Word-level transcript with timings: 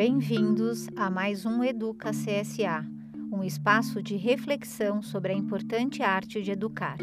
Bem-vindos 0.00 0.88
a 0.96 1.10
mais 1.10 1.44
um 1.44 1.62
Educa 1.62 2.10
CSA, 2.10 2.86
um 3.30 3.44
espaço 3.44 4.02
de 4.02 4.16
reflexão 4.16 5.02
sobre 5.02 5.30
a 5.30 5.36
importante 5.36 6.02
arte 6.02 6.40
de 6.40 6.52
educar. 6.52 6.96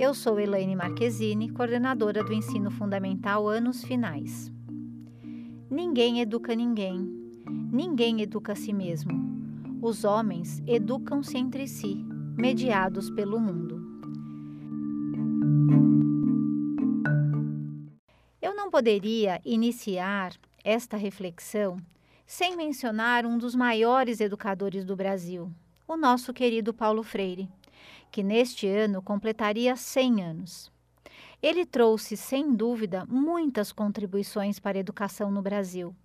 Eu 0.00 0.12
sou 0.12 0.40
Elaine 0.40 0.74
Marquezine, 0.74 1.48
coordenadora 1.48 2.24
do 2.24 2.32
Ensino 2.32 2.72
Fundamental 2.72 3.46
Anos 3.46 3.84
Finais. 3.84 4.52
Ninguém 5.70 6.20
educa 6.20 6.56
ninguém, 6.56 7.08
ninguém 7.70 8.20
educa 8.20 8.50
a 8.50 8.56
si 8.56 8.72
mesmo. 8.72 9.12
Os 9.80 10.02
homens 10.02 10.60
educam-se 10.66 11.38
entre 11.38 11.68
si, 11.68 12.04
mediados 12.36 13.10
pelo 13.10 13.38
mundo. 13.38 13.87
Não 18.68 18.70
poderia 18.70 19.40
iniciar 19.46 20.34
esta 20.62 20.94
reflexão 20.98 21.80
sem 22.26 22.54
mencionar 22.54 23.24
um 23.24 23.38
dos 23.38 23.54
maiores 23.54 24.20
educadores 24.20 24.84
do 24.84 24.94
Brasil, 24.94 25.50
o 25.86 25.96
nosso 25.96 26.34
querido 26.34 26.74
Paulo 26.74 27.02
Freire, 27.02 27.48
que 28.10 28.22
neste 28.22 28.66
ano 28.66 29.00
completaria 29.00 29.74
100 29.74 30.22
anos. 30.22 30.72
Ele 31.42 31.64
trouxe, 31.64 32.14
sem 32.14 32.54
dúvida, 32.54 33.06
muitas 33.08 33.72
contribuições 33.72 34.58
para 34.58 34.76
a 34.76 34.80
educação 34.80 35.30
no 35.30 35.40
Brasil. 35.40 35.96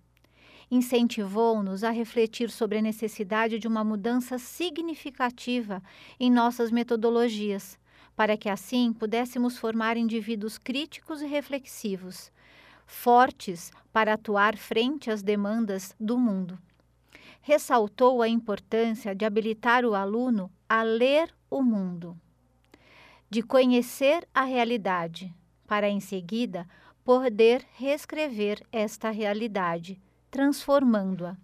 Incentivou-nos 0.70 1.84
a 1.84 1.90
refletir 1.90 2.50
sobre 2.50 2.78
a 2.78 2.82
necessidade 2.82 3.58
de 3.58 3.68
uma 3.68 3.84
mudança 3.84 4.38
significativa 4.38 5.82
em 6.18 6.30
nossas 6.30 6.70
metodologias, 6.70 7.78
para 8.16 8.38
que 8.38 8.48
assim 8.48 8.90
pudéssemos 8.90 9.58
formar 9.58 9.98
indivíduos 9.98 10.56
críticos 10.56 11.20
e 11.20 11.26
reflexivos, 11.26 12.32
fortes 12.86 13.70
para 13.92 14.14
atuar 14.14 14.56
frente 14.56 15.10
às 15.10 15.22
demandas 15.22 15.94
do 15.98 16.18
mundo. 16.18 16.58
Ressaltou 17.40 18.22
a 18.22 18.28
importância 18.28 19.14
de 19.14 19.24
habilitar 19.24 19.84
o 19.84 19.94
aluno 19.94 20.50
a 20.68 20.82
ler 20.82 21.34
o 21.50 21.62
mundo, 21.62 22.18
de 23.28 23.42
conhecer 23.42 24.26
a 24.34 24.42
realidade, 24.42 25.34
para 25.66 25.88
em 25.88 26.00
seguida 26.00 26.66
poder 27.04 27.66
reescrever 27.74 28.66
esta 28.72 29.10
realidade, 29.10 30.00
transformando-a. 30.30 31.36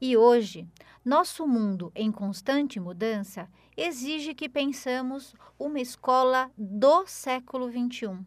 E 0.00 0.16
hoje, 0.16 0.66
nosso 1.04 1.46
mundo 1.46 1.90
em 1.94 2.10
constante 2.10 2.78
mudança 2.78 3.48
exige 3.76 4.34
que 4.34 4.48
pensamos 4.48 5.34
uma 5.58 5.80
escola 5.80 6.50
do 6.56 7.06
século 7.06 7.70
XXI 7.70 8.24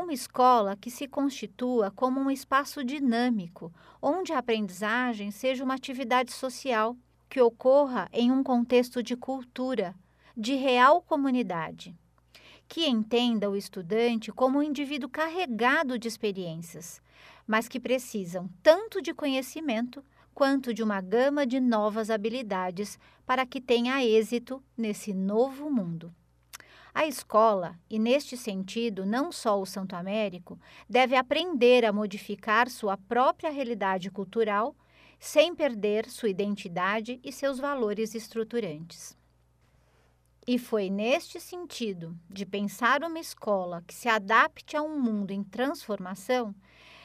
uma 0.00 0.12
escola 0.12 0.76
que 0.76 0.90
se 0.90 1.06
constitua 1.06 1.90
como 1.90 2.18
um 2.20 2.30
espaço 2.30 2.82
dinâmico, 2.82 3.72
onde 4.00 4.32
a 4.32 4.38
aprendizagem 4.38 5.30
seja 5.30 5.62
uma 5.62 5.74
atividade 5.74 6.32
social 6.32 6.96
que 7.28 7.40
ocorra 7.40 8.08
em 8.12 8.30
um 8.30 8.42
contexto 8.42 9.02
de 9.02 9.16
cultura, 9.16 9.94
de 10.36 10.54
real 10.54 11.02
comunidade, 11.02 11.94
que 12.66 12.86
entenda 12.86 13.50
o 13.50 13.56
estudante 13.56 14.32
como 14.32 14.58
um 14.58 14.62
indivíduo 14.62 15.08
carregado 15.08 15.98
de 15.98 16.08
experiências, 16.08 17.00
mas 17.46 17.68
que 17.68 17.78
precisam 17.78 18.48
tanto 18.62 19.02
de 19.02 19.12
conhecimento 19.12 20.04
quanto 20.34 20.72
de 20.72 20.82
uma 20.82 21.00
gama 21.00 21.46
de 21.46 21.60
novas 21.60 22.10
habilidades 22.10 22.98
para 23.26 23.44
que 23.44 23.60
tenha 23.60 24.04
êxito 24.04 24.62
nesse 24.76 25.12
novo 25.12 25.70
mundo. 25.70 26.12
A 26.92 27.06
escola, 27.06 27.78
e 27.88 27.98
neste 27.98 28.36
sentido 28.36 29.06
não 29.06 29.30
só 29.30 29.60
o 29.60 29.66
Santo 29.66 29.94
Américo, 29.94 30.58
deve 30.88 31.14
aprender 31.14 31.84
a 31.84 31.92
modificar 31.92 32.68
sua 32.68 32.96
própria 32.96 33.50
realidade 33.50 34.10
cultural 34.10 34.74
sem 35.18 35.54
perder 35.54 36.08
sua 36.08 36.30
identidade 36.30 37.20
e 37.22 37.30
seus 37.30 37.58
valores 37.58 38.14
estruturantes. 38.14 39.16
E 40.46 40.58
foi 40.58 40.90
neste 40.90 41.38
sentido 41.38 42.16
de 42.28 42.44
pensar 42.44 43.04
uma 43.04 43.20
escola 43.20 43.84
que 43.86 43.94
se 43.94 44.08
adapte 44.08 44.76
a 44.76 44.82
um 44.82 44.98
mundo 44.98 45.30
em 45.30 45.44
transformação 45.44 46.54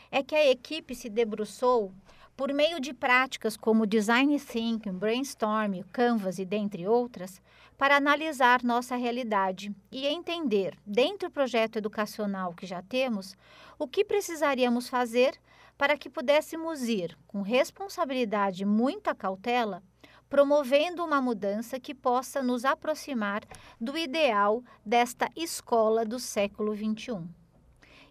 é 0.09 0.23
que 0.23 0.33
a 0.33 0.49
equipe 0.49 0.95
se 0.95 1.09
debruçou 1.09 1.91
por 2.35 2.53
meio 2.53 2.79
de 2.79 2.93
práticas 2.93 3.55
como 3.55 3.85
Design 3.85 4.39
Thinking, 4.39 4.93
Brainstorm, 4.93 5.83
Canvas 5.91 6.39
e 6.39 6.45
dentre 6.45 6.87
outras, 6.87 7.41
para 7.77 7.97
analisar 7.97 8.63
nossa 8.63 8.95
realidade 8.95 9.73
e 9.91 10.05
entender, 10.07 10.77
dentro 10.85 11.29
do 11.29 11.31
projeto 11.31 11.77
educacional 11.77 12.53
que 12.53 12.65
já 12.65 12.81
temos, 12.81 13.35
o 13.77 13.87
que 13.87 14.05
precisaríamos 14.05 14.87
fazer 14.87 15.37
para 15.77 15.97
que 15.97 16.09
pudéssemos 16.09 16.83
ir, 16.83 17.17
com 17.27 17.41
responsabilidade 17.41 18.63
e 18.63 18.65
muita 18.65 19.13
cautela, 19.13 19.83
promovendo 20.29 21.03
uma 21.03 21.21
mudança 21.21 21.79
que 21.79 21.93
possa 21.93 22.41
nos 22.41 22.65
aproximar 22.65 23.43
do 23.79 23.97
ideal 23.97 24.63
desta 24.85 25.29
escola 25.35 26.05
do 26.05 26.19
século 26.19 26.75
XXI. 26.75 27.23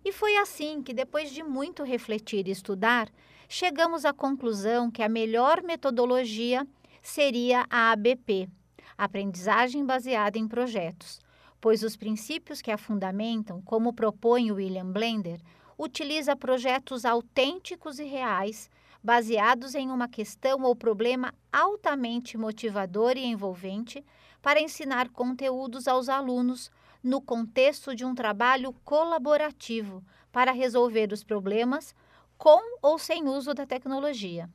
E 0.05 0.13
foi 0.13 0.37
assim 0.37 0.83
que, 0.83 0.93
depois 0.93 1.31
de 1.31 1.43
muito 1.43 1.83
refletir 1.83 2.47
e 2.47 2.51
estudar, 2.51 3.11
chegamos 3.49 4.05
à 4.05 4.13
conclusão 4.13 4.91
que 4.91 5.03
a 5.03 5.09
melhor 5.09 5.63
metodologia 5.63 6.67
seria 7.03 7.67
a 7.71 7.93
ABP, 7.93 8.49
aprendizagem 8.97 9.85
baseada 9.85 10.39
em 10.39 10.47
projetos, 10.47 11.21
pois 11.61 11.83
os 11.83 11.97
princípios 11.97 12.61
que 12.61 12.71
a 12.71 12.79
fundamentam, 12.79 13.63
como 13.63 13.93
propõe 13.93 14.53
William 14.53 14.91
Blender, 14.91 15.41
utiliza 15.79 16.37
projetos 16.37 17.05
autênticos 17.05 17.99
e 17.99 18.05
reais, 18.05 18.71
baseados 19.03 19.75
em 19.75 19.91
uma 19.91 20.09
questão 20.09 20.63
ou 20.63 20.75
problema 20.75 21.35
altamente 21.53 22.39
motivador 22.39 23.17
e 23.17 23.25
envolvente, 23.25 24.05
para 24.41 24.61
ensinar 24.61 25.09
conteúdos 25.09 25.89
aos 25.89 26.09
alunos 26.09 26.71
no 27.03 27.21
contexto 27.21 27.95
de 27.95 28.05
um 28.05 28.15
trabalho 28.15 28.73
colaborativo 28.85 30.03
para 30.33 30.53
resolver 30.53 31.13
os 31.13 31.23
problemas 31.23 31.95
com 32.37 32.79
ou 32.83 32.99
sem 32.99 33.29
uso 33.29 33.55
da 33.55 33.67
tecnologia. 33.67 34.51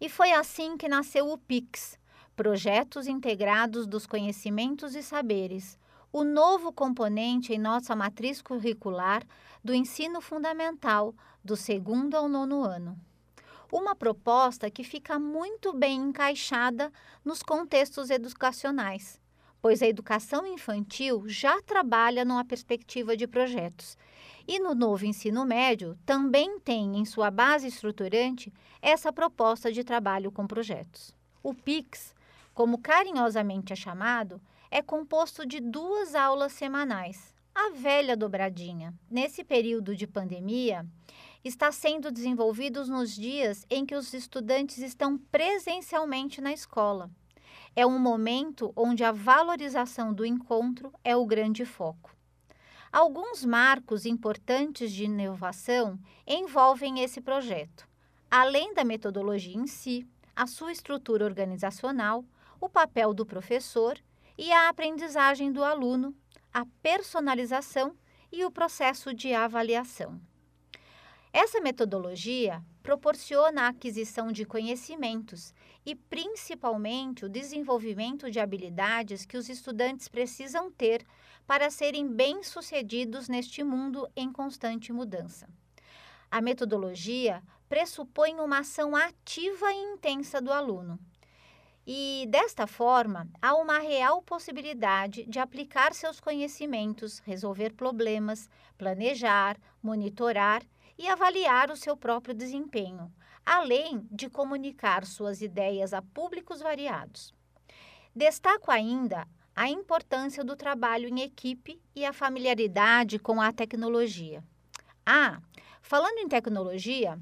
E 0.00 0.08
foi 0.08 0.32
assim 0.32 0.76
que 0.76 0.88
nasceu 0.88 1.30
o 1.30 1.38
PIX, 1.38 1.98
Projetos 2.36 3.06
Integrados 3.06 3.86
dos 3.86 4.06
Conhecimentos 4.06 4.94
e 4.94 5.02
Saberes, 5.02 5.78
o 6.12 6.22
novo 6.22 6.70
componente 6.70 7.54
em 7.54 7.58
nossa 7.58 7.96
matriz 7.96 8.42
curricular 8.42 9.22
do 9.64 9.72
ensino 9.72 10.20
fundamental, 10.20 11.14
do 11.42 11.56
segundo 11.56 12.14
ao 12.14 12.28
nono 12.28 12.62
ano. 12.62 13.00
Uma 13.72 13.96
proposta 13.96 14.70
que 14.70 14.84
fica 14.84 15.18
muito 15.18 15.72
bem 15.72 15.98
encaixada 15.98 16.92
nos 17.24 17.42
contextos 17.42 18.10
educacionais, 18.10 19.18
pois 19.62 19.80
a 19.80 19.86
educação 19.86 20.46
infantil 20.46 21.26
já 21.26 21.62
trabalha 21.62 22.22
numa 22.22 22.44
perspectiva 22.44 23.16
de 23.16 23.26
projetos. 23.26 23.96
E 24.46 24.58
no 24.58 24.74
novo 24.74 25.06
ensino 25.06 25.46
médio 25.46 25.96
também 26.04 26.60
tem 26.60 26.98
em 26.98 27.04
sua 27.06 27.30
base 27.30 27.66
estruturante 27.66 28.52
essa 28.82 29.10
proposta 29.10 29.72
de 29.72 29.82
trabalho 29.82 30.30
com 30.30 30.46
projetos. 30.46 31.16
O 31.42 31.54
PIX 31.54 32.14
como 32.56 32.78
carinhosamente 32.78 33.74
é 33.74 33.76
chamado, 33.76 34.40
é 34.70 34.80
composto 34.80 35.44
de 35.44 35.60
duas 35.60 36.14
aulas 36.14 36.54
semanais. 36.54 37.34
A 37.54 37.68
velha 37.74 38.16
dobradinha, 38.16 38.94
nesse 39.10 39.44
período 39.44 39.94
de 39.94 40.06
pandemia, 40.06 40.86
está 41.44 41.70
sendo 41.70 42.10
desenvolvido 42.10 42.82
nos 42.86 43.14
dias 43.14 43.66
em 43.68 43.84
que 43.84 43.94
os 43.94 44.14
estudantes 44.14 44.78
estão 44.78 45.18
presencialmente 45.18 46.40
na 46.40 46.50
escola. 46.50 47.10
É 47.76 47.84
um 47.84 47.98
momento 47.98 48.72
onde 48.74 49.04
a 49.04 49.12
valorização 49.12 50.14
do 50.14 50.24
encontro 50.24 50.90
é 51.04 51.14
o 51.14 51.26
grande 51.26 51.66
foco. 51.66 52.16
Alguns 52.90 53.44
marcos 53.44 54.06
importantes 54.06 54.90
de 54.90 55.04
inovação 55.04 55.98
envolvem 56.26 57.00
esse 57.00 57.20
projeto. 57.20 57.86
Além 58.30 58.72
da 58.72 58.82
metodologia 58.82 59.58
em 59.58 59.66
si, 59.66 60.06
a 60.34 60.46
sua 60.46 60.72
estrutura 60.72 61.26
organizacional, 61.26 62.24
o 62.66 62.68
papel 62.68 63.14
do 63.14 63.24
professor 63.24 63.96
e 64.36 64.50
a 64.50 64.68
aprendizagem 64.68 65.52
do 65.52 65.62
aluno, 65.62 66.12
a 66.52 66.66
personalização 66.82 67.96
e 68.30 68.44
o 68.44 68.50
processo 68.50 69.14
de 69.14 69.32
avaliação. 69.32 70.20
Essa 71.32 71.60
metodologia 71.60 72.60
proporciona 72.82 73.62
a 73.62 73.68
aquisição 73.68 74.32
de 74.32 74.44
conhecimentos 74.44 75.54
e, 75.84 75.94
principalmente, 75.94 77.24
o 77.24 77.28
desenvolvimento 77.28 78.28
de 78.32 78.40
habilidades 78.40 79.24
que 79.24 79.36
os 79.36 79.48
estudantes 79.48 80.08
precisam 80.08 80.68
ter 80.68 81.06
para 81.46 81.70
serem 81.70 82.08
bem-sucedidos 82.08 83.28
neste 83.28 83.62
mundo 83.62 84.08
em 84.16 84.32
constante 84.32 84.92
mudança. 84.92 85.48
A 86.28 86.40
metodologia 86.40 87.44
pressupõe 87.68 88.40
uma 88.40 88.58
ação 88.58 88.96
ativa 88.96 89.72
e 89.72 89.76
intensa 89.76 90.40
do 90.40 90.52
aluno, 90.52 90.98
E 91.86 92.26
desta 92.28 92.66
forma, 92.66 93.28
há 93.40 93.54
uma 93.54 93.78
real 93.78 94.20
possibilidade 94.20 95.24
de 95.24 95.38
aplicar 95.38 95.94
seus 95.94 96.18
conhecimentos, 96.18 97.20
resolver 97.20 97.74
problemas, 97.74 98.50
planejar, 98.76 99.56
monitorar 99.80 100.64
e 100.98 101.06
avaliar 101.06 101.70
o 101.70 101.76
seu 101.76 101.96
próprio 101.96 102.34
desempenho, 102.34 103.12
além 103.44 104.04
de 104.10 104.28
comunicar 104.28 105.06
suas 105.06 105.40
ideias 105.40 105.94
a 105.94 106.02
públicos 106.02 106.60
variados. 106.60 107.32
Destaco 108.12 108.72
ainda 108.72 109.24
a 109.54 109.68
importância 109.68 110.42
do 110.42 110.56
trabalho 110.56 111.08
em 111.08 111.20
equipe 111.20 111.80
e 111.94 112.04
a 112.04 112.12
familiaridade 112.12 113.16
com 113.16 113.40
a 113.40 113.52
tecnologia. 113.52 114.42
Ah, 115.04 115.40
falando 115.80 116.18
em 116.18 116.26
tecnologia, 116.26 117.16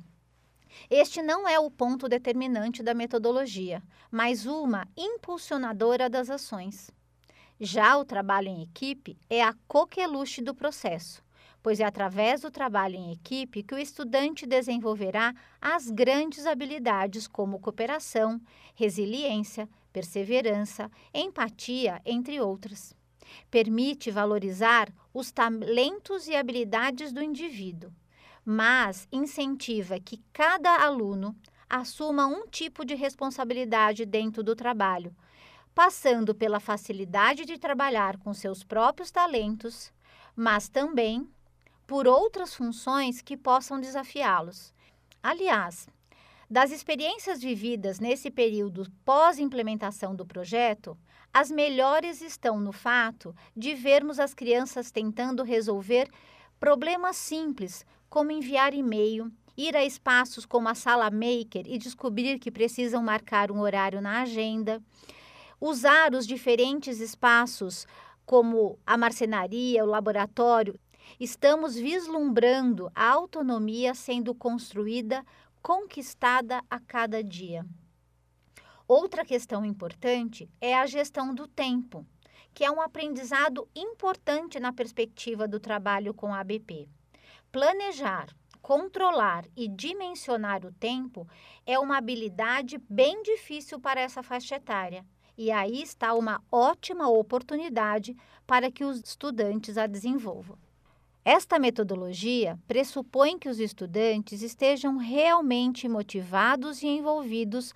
este 0.91 1.23
não 1.23 1.49
é 1.49 1.59
o 1.59 1.71
ponto 1.71 2.09
determinante 2.09 2.83
da 2.83 2.95
metodologia, 2.95 3.83
mas 4.11 4.47
uma 4.47 4.87
impulsionadora 4.97 6.09
das 6.09 6.31
ações. 6.31 6.91
Já 7.61 7.97
o 7.97 8.05
trabalho 8.05 8.49
em 8.49 8.63
equipe 8.63 9.17
é 9.31 9.43
a 9.43 9.55
coqueluche 9.69 10.43
do 10.43 10.55
processo, 10.55 11.23
pois 11.63 11.81
é 11.81 11.85
através 11.85 12.43
do 12.43 12.51
trabalho 12.51 12.97
em 12.97 13.13
equipe 13.13 13.63
que 13.63 13.75
o 13.75 13.79
estudante 13.79 14.45
desenvolverá 14.45 15.35
as 15.61 15.89
grandes 15.89 16.47
habilidades 16.47 17.27
como 17.27 17.59
cooperação, 17.59 18.41
resiliência, 18.75 19.69
perseverança, 19.93 20.91
empatia, 21.15 22.03
entre 22.05 22.41
outras. 22.41 22.95
Permite 23.51 24.11
valorizar 24.11 24.93
os 25.15 25.31
talentos 25.33 26.27
e 26.27 26.35
habilidades 26.37 27.13
do 27.13 27.23
indivíduo, 27.23 27.91
mas 28.45 29.09
incentiva 29.11 29.99
que 29.99 30.23
cada 30.33 30.85
aluno 30.85 31.35
assuma 31.69 32.27
um 32.27 32.47
tipo 32.47 32.85
de 32.85 32.95
responsabilidade 32.95 34.05
dentro 34.05 34.43
do 34.43 34.55
trabalho, 34.55 35.15
passando 35.75 36.35
pela 36.35 36.61
facilidade 36.61 37.45
de 37.45 37.59
trabalhar 37.59 38.19
com 38.19 38.33
seus 38.33 38.63
próprios 38.63 39.11
talentos, 39.11 39.93
mas 40.37 40.69
também 40.69 41.29
por 41.87 42.07
outras 42.07 42.55
funções 42.55 43.21
que 43.21 43.37
possam 43.37 43.81
desafiá-los. 43.81 44.73
Aliás, 45.23 45.89
das 46.49 46.71
experiências 46.71 47.41
vividas 47.41 47.99
nesse 47.99 48.31
período 48.31 48.91
pós-implementação 49.05 50.15
do 50.15 50.25
projeto, 50.25 50.97
as 51.33 51.51
melhores 51.51 52.21
estão 52.21 52.61
no 52.61 52.73
fato 52.73 53.35
de 53.57 53.75
vermos 53.75 54.21
as 54.21 54.33
crianças 54.33 54.91
tentando 54.91 55.43
resolver 55.43 56.09
problemas 56.61 57.17
simples, 57.17 57.85
como 58.15 58.31
enviar 58.31 58.73
e-mail, 58.75 59.29
ir 59.57 59.75
a 59.75 59.85
espaços 59.85 60.47
como 60.47 60.69
a 60.69 60.75
sala 60.77 61.11
maker 61.11 61.65
e 61.67 61.77
descobrir 61.77 62.39
que 62.39 62.49
precisam 62.49 63.03
marcar 63.03 63.51
um 63.51 63.59
horário 63.59 64.01
na 64.01 64.23
agenda, 64.23 64.81
usar 65.61 66.15
os 66.15 66.25
diferentes 66.25 67.01
espaços 67.01 67.89
como 68.25 68.79
a 68.87 68.97
marcenaria, 68.97 69.83
o 69.83 69.89
laboratório. 69.89 70.79
Estamos 71.19 71.75
vislumbrando 71.75 72.89
a 72.95 73.11
autonomia 73.11 73.97
sendo 73.97 74.33
construída 74.33 75.27
conquistada 75.61 76.63
a 76.71 76.79
cada 76.79 77.21
dia. 77.21 77.67
Outra 78.87 79.25
questão 79.25 79.65
importante 79.65 80.49
é 80.61 80.73
a 80.73 80.87
gestão 80.87 81.35
do 81.35 81.49
tempo, 81.49 82.07
que 82.55 82.63
é 82.63 82.71
um 82.71 82.81
aprendizado 82.81 83.69
importante 83.75 84.61
na 84.61 84.73
perspectiva 84.73 85.49
do 85.49 85.59
trabalho 85.59 86.15
com 86.15 86.33
a 86.33 86.39
ABP. 86.39 86.89
Planejar, 87.55 88.35
controlar 88.61 89.45
e 89.57 89.69
dimensionar 89.69 90.67
o 90.67 90.73
tempo 90.73 91.25
é 91.65 91.79
uma 91.79 91.99
habilidade 91.99 92.83
bem 92.91 93.23
difícil 93.23 93.79
para 93.79 94.01
essa 94.01 94.25
faixa 94.25 94.57
etária. 94.57 95.07
E 95.39 95.53
aí 95.53 95.81
está 95.81 96.15
uma 96.15 96.43
ótima 96.51 97.09
oportunidade 97.09 98.17
para 98.45 98.73
que 98.73 98.85
os 98.85 98.99
estudantes 98.99 99.79
a 99.79 99.87
desenvolvam. 99.87 100.59
Esta 101.25 101.57
metodologia 101.57 102.59
pressupõe 102.67 103.39
que 103.39 103.49
os 103.49 103.61
estudantes 103.61 104.43
estejam 104.43 104.97
realmente 104.97 105.89
motivados 105.89 106.83
e 106.83 106.89
envolvidos 106.89 107.73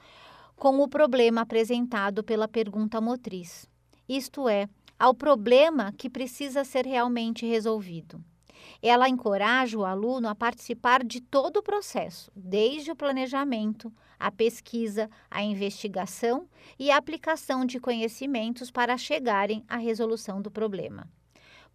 com 0.57 0.81
o 0.81 0.89
problema 0.89 1.43
apresentado 1.43 2.25
pela 2.25 2.49
pergunta 2.49 3.01
motriz, 3.01 3.71
isto 4.09 4.49
é, 4.49 4.69
ao 4.99 5.15
problema 5.15 5.93
que 5.97 6.11
precisa 6.11 6.65
ser 6.65 6.85
realmente 6.85 7.47
resolvido. 7.47 8.21
Ela 8.83 9.09
encoraja 9.09 9.79
o 9.79 9.85
aluno 9.85 10.29
a 10.29 10.35
participar 10.35 11.05
de 11.05 11.21
todo 11.21 11.59
o 11.59 11.63
processo, 11.63 12.31
desde 12.35 12.91
o 12.91 12.97
planejamento, 12.97 13.93
a 14.19 14.31
pesquisa, 14.31 15.09
a 15.31 15.43
investigação 15.43 16.49
e 16.79 16.91
a 16.91 16.97
aplicação 16.97 17.65
de 17.65 17.79
conhecimentos 17.79 18.71
para 18.71 18.97
chegarem 18.97 19.65
à 19.69 19.77
resolução 19.77 20.43
do 20.43 20.51
problema. 20.51 21.09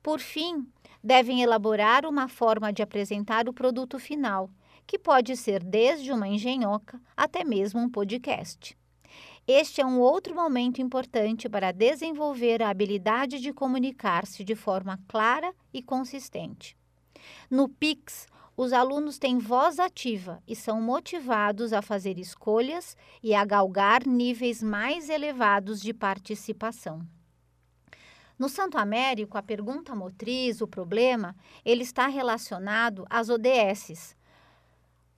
Por 0.02 0.20
fim, 0.20 0.68
devem 1.04 1.42
elaborar 1.42 2.06
uma 2.06 2.28
forma 2.28 2.72
de 2.72 2.82
apresentar 2.82 3.48
o 3.48 3.54
produto 3.54 3.98
final, 3.98 4.50
que 4.86 5.00
pode 5.00 5.38
ser 5.38 5.64
desde 5.64 6.12
uma 6.12 6.28
engenhoca 6.28 7.00
até 7.16 7.44
mesmo 7.44 7.80
um 7.80 7.90
podcast. 7.90 8.78
Este 9.46 9.82
é 9.82 9.86
um 9.86 10.00
outro 10.00 10.34
momento 10.34 10.82
importante 10.82 11.50
para 11.50 11.74
desenvolver 11.74 12.64
a 12.64 12.70
habilidade 12.70 13.42
de 13.42 13.52
comunicar-se 13.52 14.42
de 14.42 14.56
forma 14.56 14.98
clara 15.06 15.54
e 15.74 15.84
consistente. 15.84 16.78
No 17.50 17.68
PIX, 17.68 18.26
os 18.56 18.72
alunos 18.72 19.18
têm 19.18 19.40
voz 19.40 19.80
ativa 19.80 20.42
e 20.48 20.56
são 20.56 20.80
motivados 20.80 21.74
a 21.74 21.82
fazer 21.82 22.18
escolhas 22.18 22.96
e 23.22 23.36
a 23.36 23.44
galgar 23.44 24.08
níveis 24.08 24.64
mais 24.64 25.10
elevados 25.10 25.82
de 25.82 25.94
participação. 25.94 27.06
No 28.40 28.48
Santo 28.48 28.78
Américo, 28.78 29.38
a 29.38 29.44
pergunta 29.44 29.94
motriz, 29.94 30.62
o 30.62 30.68
problema, 30.68 31.36
ele 31.66 31.84
está 31.84 32.08
relacionado 32.08 33.06
às 33.10 33.28
ODSs. 33.28 34.16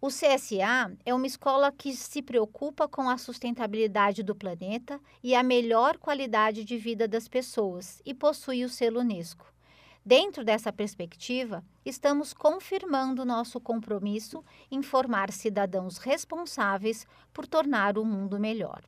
O 0.05 0.09
CSA 0.09 0.95
é 1.03 1.15
uma 1.15 1.25
escola 1.25 1.71
que 1.71 1.91
se 1.95 2.21
preocupa 2.21 2.87
com 2.87 3.09
a 3.09 3.17
sustentabilidade 3.17 4.21
do 4.21 4.35
planeta 4.35 5.01
e 5.23 5.33
a 5.33 5.41
melhor 5.41 5.97
qualidade 5.97 6.63
de 6.63 6.77
vida 6.77 7.07
das 7.07 7.27
pessoas 7.27 8.03
e 8.05 8.13
possui 8.13 8.63
o 8.63 8.69
selo 8.69 8.99
Unesco. 8.99 9.51
Dentro 10.05 10.45
dessa 10.45 10.71
perspectiva, 10.71 11.65
estamos 11.83 12.33
confirmando 12.33 13.25
nosso 13.25 13.59
compromisso 13.59 14.45
em 14.69 14.83
formar 14.83 15.31
cidadãos 15.31 15.97
responsáveis 15.97 17.07
por 17.33 17.47
tornar 17.47 17.97
o 17.97 18.05
mundo 18.05 18.39
melhor. 18.39 18.83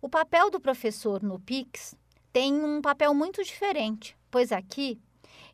O 0.00 0.08
papel 0.08 0.50
do 0.50 0.58
professor 0.58 1.22
no 1.22 1.38
PIX 1.38 1.94
tem 2.32 2.54
um 2.54 2.80
papel 2.80 3.12
muito 3.12 3.44
diferente, 3.44 4.16
pois 4.30 4.50
aqui 4.50 4.98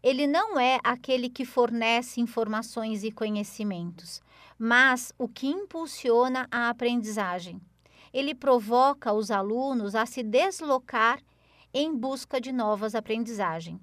ele 0.02 0.26
não 0.26 0.58
é 0.58 0.80
aquele 0.82 1.28
que 1.28 1.44
fornece 1.44 2.20
informações 2.20 3.04
e 3.04 3.12
conhecimentos, 3.12 4.20
mas 4.58 5.12
o 5.16 5.28
que 5.28 5.46
impulsiona 5.46 6.48
a 6.50 6.68
aprendizagem. 6.68 7.60
Ele 8.12 8.34
provoca 8.34 9.12
os 9.12 9.30
alunos 9.30 9.94
a 9.94 10.04
se 10.04 10.22
deslocar 10.22 11.20
em 11.72 11.94
busca 11.96 12.40
de 12.40 12.52
novas 12.52 12.94
aprendizagens. 12.94 13.80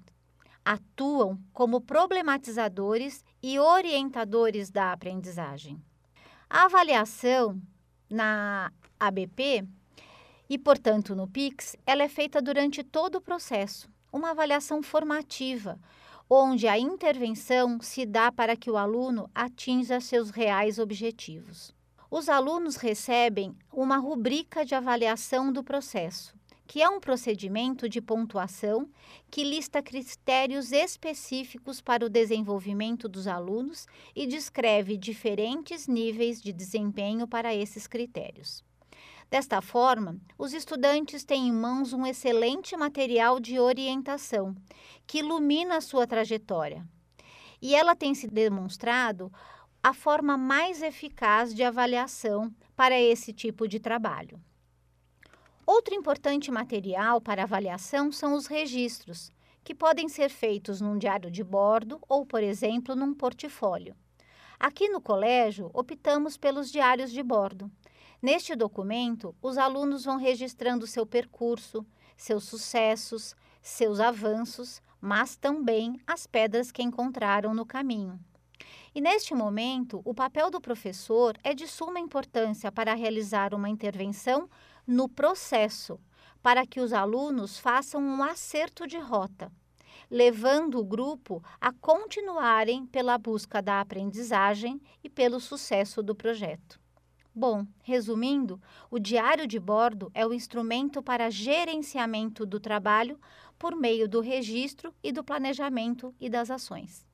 Atuam 0.64 1.38
como 1.52 1.80
problematizadores 1.80 3.24
e 3.42 3.58
orientadores 3.58 4.70
da 4.70 4.92
aprendizagem. 4.92 5.82
A 6.48 6.64
avaliação 6.64 7.60
na 8.08 8.70
ABP 8.98 9.66
e, 10.48 10.58
portanto, 10.58 11.14
no 11.14 11.26
PIX, 11.26 11.76
ela 11.86 12.02
é 12.02 12.08
feita 12.08 12.42
durante 12.42 12.84
todo 12.84 13.16
o 13.16 13.20
processo, 13.20 13.88
uma 14.12 14.30
avaliação 14.30 14.82
formativa, 14.82 15.78
onde 16.32 16.68
a 16.68 16.78
intervenção 16.78 17.80
se 17.80 18.06
dá 18.06 18.30
para 18.30 18.54
que 18.54 18.70
o 18.70 18.76
aluno 18.76 19.28
atinja 19.34 20.00
seus 20.00 20.30
reais 20.30 20.78
objetivos. 20.78 21.74
Os 22.08 22.28
alunos 22.28 22.76
recebem 22.76 23.56
uma 23.72 23.96
rubrica 23.96 24.64
de 24.64 24.72
avaliação 24.72 25.52
do 25.52 25.64
processo, 25.64 26.32
que 26.68 26.80
é 26.80 26.88
um 26.88 27.00
procedimento 27.00 27.88
de 27.88 28.00
pontuação 28.00 28.88
que 29.28 29.42
lista 29.42 29.82
critérios 29.82 30.70
específicos 30.70 31.80
para 31.80 32.06
o 32.06 32.08
desenvolvimento 32.08 33.08
dos 33.08 33.26
alunos 33.26 33.88
e 34.14 34.24
descreve 34.24 34.96
diferentes 34.96 35.88
níveis 35.88 36.40
de 36.40 36.52
desempenho 36.52 37.26
para 37.26 37.52
esses 37.52 37.88
critérios. 37.88 38.62
Desta 39.28 39.60
forma, 39.60 40.16
os 40.36 40.52
estudantes 40.52 41.24
têm 41.24 41.48
em 41.48 41.52
mãos 41.52 41.92
um 41.92 42.04
excelente 42.04 42.76
material 42.76 43.38
de 43.38 43.60
orientação 43.60 44.56
que 45.10 45.18
ilumina 45.18 45.78
a 45.78 45.80
sua 45.80 46.06
trajetória. 46.06 46.86
E 47.60 47.74
ela 47.74 47.96
tem 47.96 48.14
se 48.14 48.28
demonstrado 48.28 49.32
a 49.82 49.92
forma 49.92 50.38
mais 50.38 50.82
eficaz 50.82 51.52
de 51.52 51.64
avaliação 51.64 52.54
para 52.76 52.96
esse 52.96 53.32
tipo 53.32 53.66
de 53.66 53.80
trabalho. 53.80 54.40
Outro 55.66 55.96
importante 55.96 56.48
material 56.52 57.20
para 57.20 57.42
avaliação 57.42 58.12
são 58.12 58.34
os 58.34 58.46
registros, 58.46 59.32
que 59.64 59.74
podem 59.74 60.08
ser 60.08 60.28
feitos 60.28 60.80
num 60.80 60.96
diário 60.96 61.28
de 61.28 61.42
bordo 61.42 62.00
ou, 62.08 62.24
por 62.24 62.40
exemplo, 62.40 62.94
num 62.94 63.12
portfólio. 63.12 63.96
Aqui 64.60 64.88
no 64.90 65.00
colégio, 65.00 65.72
optamos 65.74 66.36
pelos 66.36 66.70
diários 66.70 67.10
de 67.10 67.20
bordo. 67.20 67.68
Neste 68.22 68.54
documento, 68.54 69.34
os 69.42 69.58
alunos 69.58 70.04
vão 70.04 70.18
registrando 70.18 70.86
seu 70.86 71.04
percurso, 71.04 71.84
seus 72.16 72.44
sucessos, 72.44 73.34
seus 73.60 73.98
avanços, 73.98 74.80
mas 75.00 75.36
também 75.36 76.00
as 76.06 76.26
pedras 76.26 76.70
que 76.70 76.82
encontraram 76.82 77.54
no 77.54 77.64
caminho. 77.64 78.18
E 78.94 79.00
neste 79.00 79.34
momento, 79.34 80.02
o 80.04 80.12
papel 80.12 80.50
do 80.50 80.60
professor 80.60 81.36
é 81.44 81.54
de 81.54 81.66
suma 81.66 82.00
importância 82.00 82.72
para 82.72 82.94
realizar 82.94 83.54
uma 83.54 83.68
intervenção 83.68 84.48
no 84.86 85.08
processo, 85.08 86.00
para 86.42 86.66
que 86.66 86.80
os 86.80 86.92
alunos 86.92 87.58
façam 87.58 88.02
um 88.02 88.22
acerto 88.22 88.86
de 88.86 88.98
rota, 88.98 89.52
levando 90.10 90.80
o 90.80 90.84
grupo 90.84 91.42
a 91.60 91.72
continuarem 91.72 92.84
pela 92.86 93.16
busca 93.16 93.62
da 93.62 93.80
aprendizagem 93.80 94.80
e 95.04 95.08
pelo 95.08 95.38
sucesso 95.38 96.02
do 96.02 96.14
projeto. 96.14 96.79
Bom, 97.34 97.64
resumindo, 97.82 98.60
o 98.90 98.98
diário 98.98 99.46
de 99.46 99.58
bordo 99.58 100.10
é 100.12 100.26
o 100.26 100.34
instrumento 100.34 101.00
para 101.00 101.30
gerenciamento 101.30 102.44
do 102.44 102.58
trabalho 102.58 103.18
por 103.58 103.76
meio 103.76 104.08
do 104.08 104.20
registro 104.20 104.92
e 105.02 105.12
do 105.12 105.22
planejamento 105.22 106.12
e 106.20 106.28
das 106.28 106.50
ações. 106.50 107.06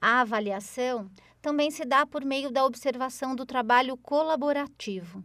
A 0.00 0.20
avaliação 0.20 1.10
também 1.42 1.70
se 1.70 1.84
dá 1.84 2.06
por 2.06 2.24
meio 2.24 2.50
da 2.50 2.64
observação 2.64 3.34
do 3.34 3.44
trabalho 3.44 3.96
colaborativo, 3.96 5.22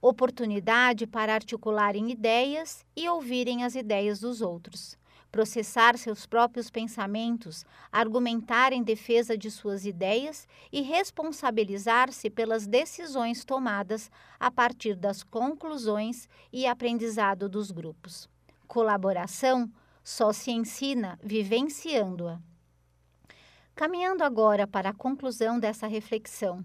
oportunidade 0.00 1.06
para 1.06 1.34
articularem 1.34 2.10
ideias 2.10 2.86
e 2.96 3.08
ouvirem 3.08 3.64
as 3.64 3.74
ideias 3.74 4.20
dos 4.20 4.40
outros 4.40 4.96
processar 5.30 5.98
seus 5.98 6.26
próprios 6.26 6.70
pensamentos, 6.70 7.64
argumentar 7.92 8.72
em 8.72 8.82
defesa 8.82 9.36
de 9.36 9.50
suas 9.50 9.84
ideias 9.84 10.48
e 10.72 10.80
responsabilizar-se 10.80 12.30
pelas 12.30 12.66
decisões 12.66 13.44
tomadas 13.44 14.10
a 14.38 14.50
partir 14.50 14.94
das 14.96 15.22
conclusões 15.22 16.28
e 16.52 16.66
aprendizado 16.66 17.48
dos 17.48 17.70
grupos. 17.70 18.28
Colaboração 18.66 19.70
só 20.02 20.32
se 20.32 20.50
ensina 20.50 21.18
vivenciando-a. 21.22 22.40
Caminhando 23.74 24.24
agora 24.24 24.66
para 24.66 24.90
a 24.90 24.94
conclusão 24.94 25.58
dessa 25.60 25.86
reflexão, 25.86 26.64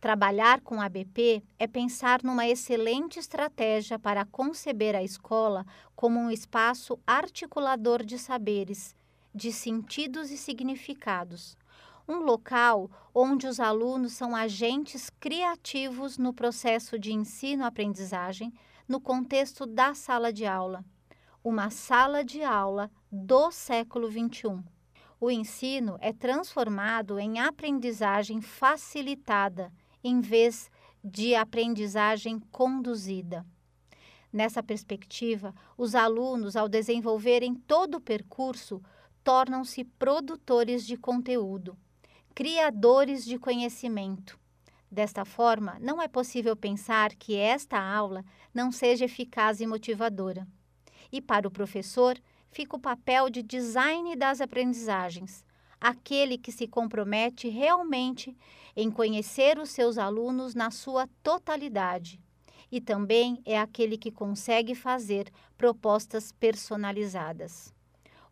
Trabalhar 0.00 0.60
com 0.60 0.80
a 0.80 0.88
BP 0.88 1.42
é 1.58 1.66
pensar 1.66 2.22
numa 2.22 2.46
excelente 2.46 3.18
estratégia 3.18 3.98
para 3.98 4.24
conceber 4.24 4.94
a 4.94 5.02
escola 5.02 5.66
como 5.96 6.20
um 6.20 6.30
espaço 6.30 6.96
articulador 7.04 8.04
de 8.04 8.16
saberes, 8.16 8.94
de 9.34 9.50
sentidos 9.52 10.30
e 10.30 10.38
significados. 10.38 11.56
Um 12.06 12.18
local 12.20 12.88
onde 13.12 13.48
os 13.48 13.58
alunos 13.58 14.12
são 14.12 14.36
agentes 14.36 15.10
criativos 15.18 16.16
no 16.16 16.32
processo 16.32 16.96
de 16.96 17.12
ensino-aprendizagem 17.12 18.54
no 18.86 19.00
contexto 19.00 19.66
da 19.66 19.94
sala 19.94 20.32
de 20.32 20.46
aula. 20.46 20.84
Uma 21.42 21.70
sala 21.70 22.24
de 22.24 22.44
aula 22.44 22.88
do 23.10 23.50
século 23.50 24.08
XXI. 24.08 24.62
O 25.20 25.28
ensino 25.28 25.98
é 26.00 26.12
transformado 26.12 27.18
em 27.18 27.40
aprendizagem 27.40 28.40
facilitada 28.40 29.72
em 30.02 30.20
vez 30.20 30.70
de 31.02 31.34
aprendizagem 31.34 32.40
conduzida. 32.50 33.46
Nessa 34.32 34.62
perspectiva, 34.62 35.54
os 35.76 35.94
alunos, 35.94 36.54
ao 36.54 36.68
desenvolverem 36.68 37.54
todo 37.54 37.96
o 37.96 38.00
percurso, 38.00 38.82
tornam-se 39.24 39.84
produtores 39.84 40.86
de 40.86 40.96
conteúdo, 40.96 41.76
criadores 42.34 43.24
de 43.24 43.38
conhecimento. 43.38 44.38
Desta 44.90 45.24
forma, 45.24 45.78
não 45.80 46.00
é 46.00 46.08
possível 46.08 46.56
pensar 46.56 47.14
que 47.14 47.36
esta 47.36 47.78
aula 47.78 48.24
não 48.54 48.72
seja 48.72 49.04
eficaz 49.04 49.60
e 49.60 49.66
motivadora. 49.66 50.46
E 51.12 51.20
para 51.20 51.46
o 51.46 51.50
professor, 51.50 52.18
fica 52.50 52.76
o 52.76 52.80
papel 52.80 53.28
de 53.28 53.42
design 53.42 54.16
das 54.16 54.40
aprendizagens, 54.40 55.44
aquele 55.80 56.38
que 56.38 56.52
se 56.52 56.66
compromete 56.66 57.48
realmente 57.48 58.36
em 58.76 58.90
conhecer 58.90 59.58
os 59.58 59.70
seus 59.70 59.98
alunos 59.98 60.54
na 60.54 60.70
sua 60.70 61.08
totalidade. 61.22 62.20
E 62.70 62.80
também 62.80 63.40
é 63.44 63.58
aquele 63.58 63.96
que 63.96 64.10
consegue 64.10 64.74
fazer 64.74 65.30
propostas 65.56 66.32
personalizadas. 66.32 67.72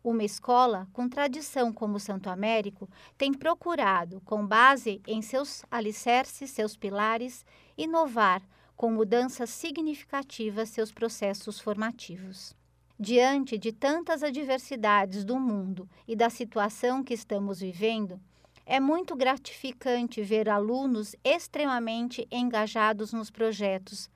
Uma 0.03 0.23
escola 0.23 0.87
com 0.93 1.09
tradição 1.09 1.73
como 1.73 1.99
Santo 1.99 2.29
Américo 2.29 2.87
tem 3.17 3.33
procurado, 3.33 4.21
com 4.23 4.45
base 4.45 5.01
em 5.07 5.21
seus 5.21 5.65
alicerces, 5.69 6.51
seus 6.51 6.77
pilares, 6.77 7.45
inovar 7.77 8.41
com 8.75 8.91
mudanças 8.91 9.49
significativas 9.49 10.69
seus 10.69 10.91
processos 10.91 11.59
formativos. 11.59 12.55
Diante 12.99 13.59
de 13.59 13.71
tantas 13.71 14.23
adversidades 14.23 15.23
do 15.23 15.39
mundo 15.39 15.87
e 16.07 16.15
da 16.15 16.31
situação 16.31 17.03
que 17.03 17.13
estamos 17.13 17.59
vivendo, 17.59 18.19
é 18.65 18.79
muito 18.79 19.15
gratificante 19.15 20.23
ver 20.23 20.49
alunos 20.49 21.15
extremamente 21.23 22.27
engajados 22.31 23.13
nos 23.13 23.29
projetos, 23.29 24.09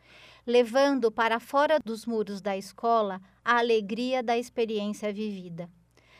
levando 0.48 1.12
para 1.12 1.40
fora 1.40 1.80
dos 1.80 2.08
muros 2.08 2.42
da 2.42 2.58
escola 2.58 3.22
a 3.46 3.60
alegria 3.60 4.24
da 4.24 4.36
experiência 4.36 5.14
vivida. 5.14 5.70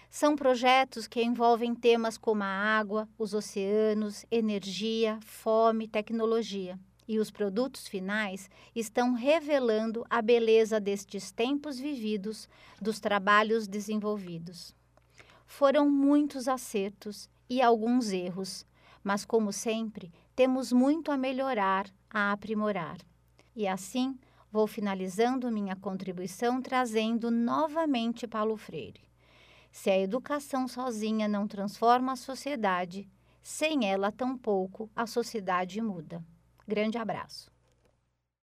São 0.08 0.36
projetos 0.36 1.08
que 1.08 1.24
envolvem 1.24 1.74
temas 1.74 2.16
como 2.16 2.44
a 2.44 2.46
água, 2.46 3.10
os 3.18 3.34
oceanos, 3.34 4.24
energia, 4.30 5.18
fome, 5.24 5.88
tecnologia 5.88 6.78
e 7.12 7.20
os 7.20 7.30
produtos 7.30 7.90
finais 7.90 8.50
estão 8.74 9.12
revelando 9.12 10.06
a 10.10 10.22
beleza 10.22 10.80
destes 10.80 11.30
tempos 11.30 11.78
vividos, 11.78 12.48
dos 12.82 13.02
trabalhos 13.02 13.68
desenvolvidos. 13.68 14.74
Foram 15.46 15.90
muitos 15.90 16.48
acertos 16.48 17.30
e 17.50 17.62
alguns 17.62 18.14
erros, 18.14 18.66
mas, 19.04 19.26
como 19.26 19.52
sempre, 19.52 20.10
temos 20.34 20.72
muito 20.72 21.12
a 21.12 21.18
melhorar, 21.18 21.86
a 22.10 22.32
aprimorar. 22.32 22.96
E 23.54 23.68
assim, 23.68 24.18
vou 24.50 24.66
finalizando 24.66 25.52
minha 25.52 25.76
contribuição 25.76 26.62
trazendo 26.62 27.30
novamente 27.30 28.26
Paulo 28.26 28.56
Freire. 28.56 29.02
Se 29.70 29.90
a 29.90 30.00
educação 30.00 30.66
sozinha 30.66 31.28
não 31.28 31.46
transforma 31.46 32.14
a 32.14 32.16
sociedade, 32.16 33.06
sem 33.44 33.86
ela 33.86 34.14
tampouco 34.14 34.90
a 34.96 35.06
sociedade 35.06 35.82
muda. 35.82 36.24
Grande 36.72 36.98
abraço. 36.98 37.52